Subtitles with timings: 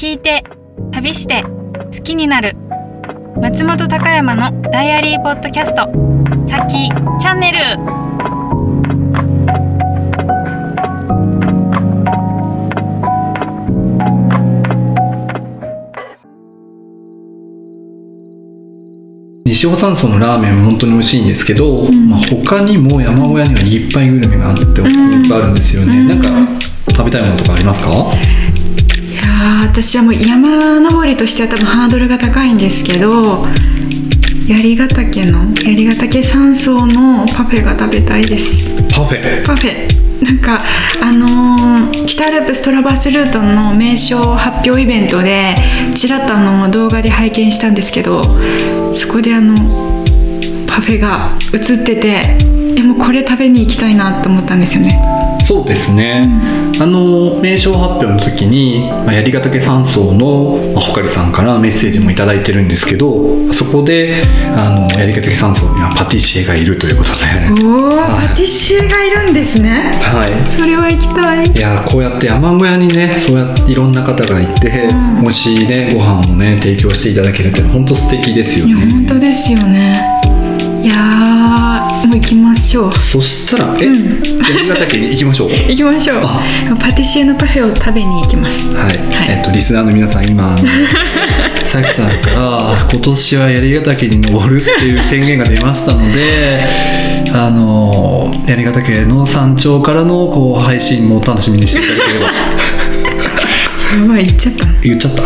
[0.00, 0.42] 聞いて
[0.92, 2.56] 旅して好きになる。
[3.38, 5.82] 松本高山のダイアリーポッドキャスト。
[6.48, 6.88] さき
[7.20, 7.58] チャンネル。
[19.44, 26.08] 西尾山荘のラーメンも本当に美味しいんですけど、まあ、他にも山小屋にはいっぱいグルメがあっておすすめいっぱいあるんですよね、うん。
[26.08, 26.64] なんか
[26.96, 27.90] 食べたいものとかありますか？
[27.90, 28.59] い
[29.40, 33.46] やー私はもう山登りとしては多分ハードルが高いんですけど
[34.46, 38.64] 槍ヶ岳の槍ヶ岳山荘のパフェが食べたいです。
[38.92, 39.46] パフェ？
[39.46, 40.24] パフェ。
[40.24, 40.60] なんか
[41.00, 45.56] あのー北アルプストラバースルートの名称発表イベントで
[45.94, 48.24] ちらっとあの動画で拝見したんですけど
[48.94, 50.04] そこであの
[50.66, 52.36] パフェが映ってて
[52.76, 55.00] えもうこれ食べに行きたいなと思ったんですよね。
[55.42, 56.28] そうですね、
[56.80, 64.22] あの名称発表の時に、まあ、槍ヶ岳山荘の、まあ、ほかりさんからメッセージも頂いいてるんですけどそこで
[64.56, 68.28] あの槍ヶ岳山荘にはパティシエがいるということで、おおはい。
[68.28, 69.92] パティシエがいるんですね。
[70.02, 71.46] はい、それは行きたい。
[71.50, 74.96] いやこうやって山小屋にねそうやっていろんな方がいて、うん。
[75.22, 78.74] もしねご飯をね提供していただけるって本当素敵ですよね。
[78.74, 80.19] 本当ですよね
[80.82, 82.92] いやーもう行きましょう。
[82.98, 84.22] そしたらえ、うん。
[84.22, 86.20] 槍ヶ岳に行きましょう 行きましょう。
[86.24, 86.40] あ。
[86.80, 88.74] パティシエのパフェを食べに行きます。
[88.74, 88.98] はい、はい。
[89.28, 90.56] えっとリスナーの皆さん今
[91.64, 96.64] さきさんから今年は槍ヶ岳に登るっていう宣言が出ましたので
[97.32, 102.26] あの槍ヶ岳の山頂からのこう配信もお楽しみにしていただければ。
[102.26, 104.72] やばい行っちゃったの。
[104.82, 105.22] 言っちゃった？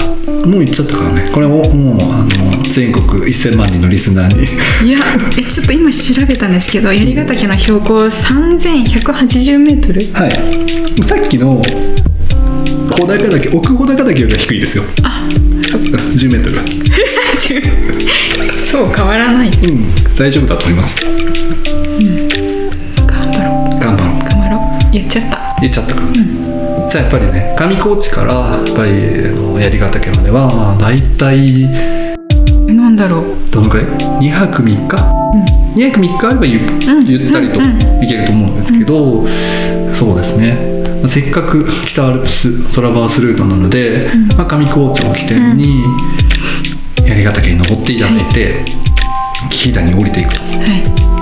[0.47, 1.31] もう言っちゃったからね。
[1.33, 4.45] これをもうあの全国1000万人のリスナーに。
[4.89, 4.99] いや
[5.39, 10.07] えちょっと今調べたんですけど槍ヶ岳の標高3180メートル？
[10.13, 10.33] はい。
[11.03, 11.63] さっきの
[12.91, 14.85] 小高岳奥穂高岳よりは低いですよ。
[15.03, 15.27] あ
[15.69, 15.97] そっか。
[15.99, 16.57] 10メートル。
[18.59, 19.49] そう変わらない。
[19.49, 19.87] うん。
[20.17, 20.97] 大丈夫だと思います。
[23.07, 24.15] 頑張ろ頑張ろう。
[24.17, 24.57] う頑張ろ
[24.89, 24.93] う。
[24.93, 25.34] 言っちゃった
[25.65, 28.91] 言っちゃったから、じゃあやっぱりね上高地からやっぱり
[29.27, 32.17] あの槍ヶ岳まではまあ大体え
[32.73, 33.25] なんだろう。
[33.51, 34.97] どのくらい？2泊3日、
[35.77, 37.07] 2泊3日あればゆ,、ん。
[37.07, 37.79] ゆったりとうん。
[37.79, 39.27] 行けると思うんですけど、
[39.95, 45.85] そうですね、まあせっかく北アルプストラバースルートなので、まあ、上高地を起点に
[47.07, 48.65] 槍ヶ岳に登っていただいて、
[49.51, 50.41] 飛騨に降りていくと。
[50.43, 51.14] はい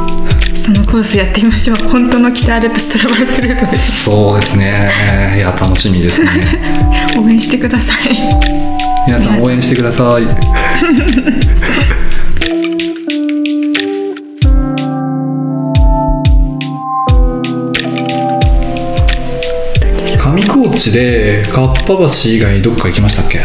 [0.64, 1.76] そのコースやってみましょう。
[1.88, 4.04] 本当の北アルプストラバースルートです。
[4.04, 5.34] そうですね。
[5.36, 6.30] いや楽しみですね。
[7.18, 8.16] 応援してください。
[9.06, 10.22] 皆さん応援してください。
[20.18, 23.40] 上高地でかっぱ橋以外どっか行きましたっけ？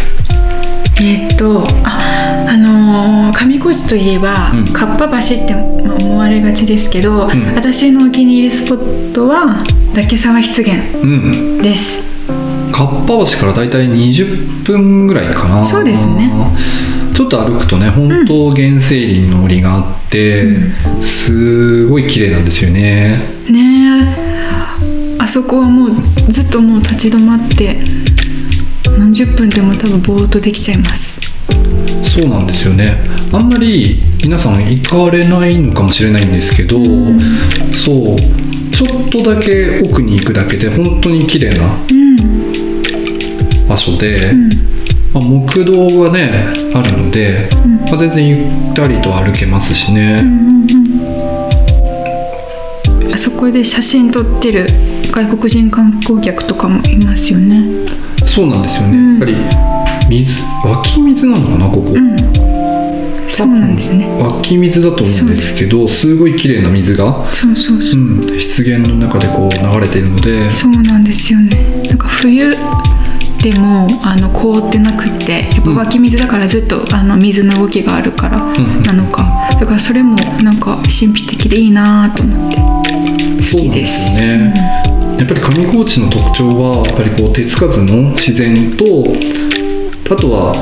[0.99, 2.16] えーっとあ
[2.47, 4.73] あのー上高地といえば、うん。
[4.73, 7.55] かっぱ橋ってまあ思われがちですけど、ん。
[7.55, 9.63] 私のお気に入りスポットは
[9.93, 11.61] 岳沢湿原うん。
[11.61, 11.97] です。
[12.71, 15.65] かっぱ橋からだいたい20分ぐらいかな。
[15.65, 16.31] そうですね。
[17.13, 20.45] ちょっと歩くとね本当原生林の森があって、
[21.03, 23.19] すごい綺麗なんですよね。
[23.49, 24.37] ねえ。
[25.19, 27.77] あそこはもうずっともう立ち止まって
[28.97, 31.16] 何十分でも多分ぼーっとできちゃいます
[32.03, 32.97] そうなんですよね。
[33.31, 36.77] あんまり皆さん行かれないのかもしれないんですけど、
[37.73, 38.17] そう
[38.71, 43.67] ちょっとだけ奥に行くだけで本当に綺麗なうん。
[43.67, 44.49] 場所で、ん。
[45.13, 47.77] まあ、木道がねあるので、ん。
[47.85, 50.23] まあ、全然ゆったりと歩けますしね、
[53.13, 54.67] あそこで写真撮ってる
[55.11, 57.87] 外国人観光客とかもいますよね。
[58.25, 59.76] そうなんですよね、うんやっぱり
[60.09, 62.17] 水湧き水なのかなここ、うん。
[63.29, 64.07] そうなんですね。
[64.19, 66.15] 湧き水だと思うんですけどす。
[66.15, 68.01] ごい綺麗な水が、そうそうそう。
[68.01, 70.49] うん、湿原の中でこう流れているので。
[70.49, 71.83] そうなんですよね。
[71.87, 72.55] なんか冬
[73.41, 84.53] でもあの凍ってなくってやっぱ湧き水だからずっと、あの水の動きがあるからんなのか、だからそれもなんか神秘的でいいなと思って好そうなんできですすよね、
[85.19, 88.85] やっぱり上高地の特徴はやっぱりこう手つかずの自然と
[90.09, 90.53] あとは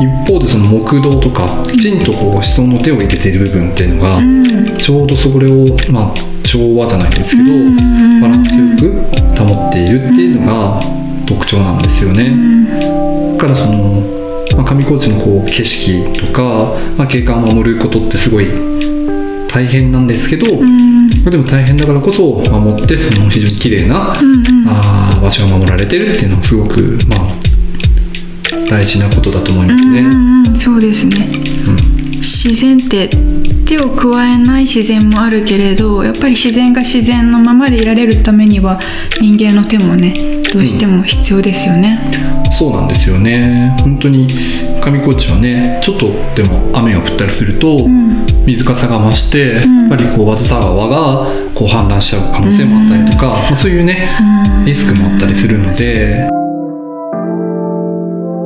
[0.00, 4.76] 一方でその木道とかきちんとこう人の手を入れている部分っていうのが、うん。
[4.78, 6.14] ちょうどそれをまあ
[6.46, 8.92] 調和じゃないんですけど、うんバランスよく
[9.38, 10.80] 保っているっていうのが
[11.26, 12.34] 特徴なんですよね。
[13.32, 14.02] だからその、
[14.56, 18.46] まあ、上高地のこう景色とか、まあ、景観を守ることってすごい
[19.48, 27.53] 大変なんですけど、でも大変だからこそ守ってその非常に綺麗な、あー場所が守られてるっていうのはすごくまあ
[28.68, 30.00] 大事なことだと思いますね。
[30.00, 31.28] うんうんうん、そうですね。
[31.66, 31.94] うん。
[32.24, 33.10] 自然って
[33.66, 38.80] 手を加えない自然もあるけれどやっぱり自然が自然のままでいられるためには
[39.20, 41.98] 人間の手もねどうしても必要ですよね。
[42.58, 43.76] そうなんですよね。
[43.80, 44.28] 本当に
[44.80, 48.24] 上高地はねちょっとでも雨が降ったりすると、うん。
[48.46, 49.82] 水かさが増して、ん。
[49.82, 54.08] やっぱりこう和津沢川がこう氾濫しちゃう可能性もあったりとか、まあ、そういうね
[54.58, 54.64] うん。
[54.64, 56.28] リスクもあったりするので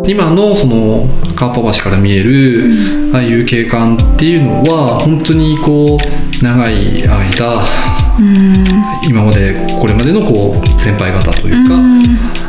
[0.08, 1.06] 今のその
[1.36, 7.62] 川パ橋から見えるああいう景観っていうのは本当にこう長い間
[8.18, 8.64] うん。
[9.06, 12.02] 今までこれまでのこう先輩方というか、うん。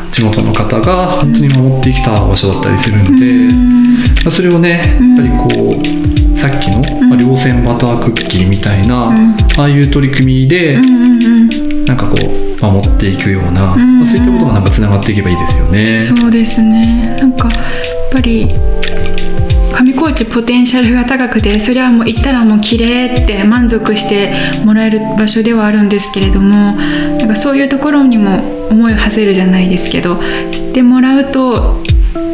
[0.10, 3.54] 地元の方が本当に守ってきた場所だったりするので、
[4.24, 9.38] まあそれをねやっぱりこうさっきの、まあ、稜線バタークッキーみたいな、ん。
[9.58, 10.80] ああいう取り組みで、
[11.86, 14.00] なんかこう守っていくような、ん。
[14.00, 16.00] まあ、そういったことがなんかつながっていけばいいですよね。
[16.00, 17.18] そうですね。
[17.20, 17.60] なんかやっ
[18.12, 18.50] ぱり
[19.74, 24.34] 上高地ポテンシャルが高くてそれはもう行ったらもう綺麗って満足して
[24.66, 30.22] もらえる場所ではあるんですけれどもなんかそういうところにも思いを馳せるじゃないですけど
[30.52, 31.82] してもらうと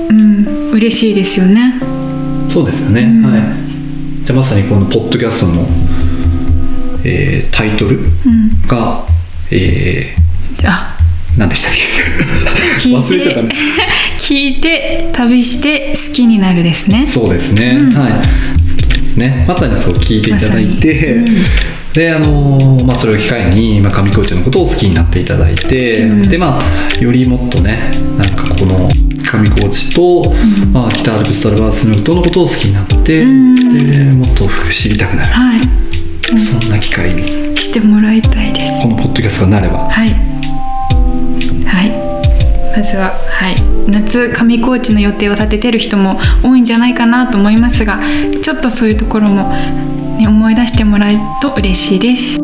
[0.09, 1.79] うん嬉しいですよね。
[2.49, 3.31] そうですよね、うん。
[3.31, 3.41] はい。
[4.25, 5.65] じゃあまさにこのポッドキャストの、
[7.03, 9.04] えータイトルうん、が、
[9.51, 10.15] え
[10.63, 11.73] あー、何でしたっ
[12.83, 12.89] け？
[12.89, 13.55] 忘れちゃったね。
[14.19, 17.05] 聞いて旅して好きになるですね。
[17.07, 17.91] そうですね、うん。
[17.93, 19.19] はい。
[19.19, 21.31] ねまさにそう聞いていただいて、ま
[21.93, 26.29] であのーまあ、それを機会に、まあ、上高地のことを好きになっていただいて、うん。
[26.29, 28.89] でまあよりもっとねなんかこの
[29.23, 30.33] 上高地と、
[30.73, 33.91] まあ、北アルプストラバースルートのことを好きになって、うん。
[33.91, 35.69] でもっと知りたくなる、はい、
[36.33, 38.81] そんな機会にしてもらいたいです。
[38.81, 40.09] このポッドキャストがなればはい。
[41.65, 42.75] はい。
[42.75, 43.61] まずは、はい。
[43.87, 47.99] 夏上高地の予定を立ててる人も多いんじゃないかなと思いますが、
[48.43, 49.49] ちょっとそういうところも、
[50.17, 52.39] ね、思い出してもらえると嬉しいです。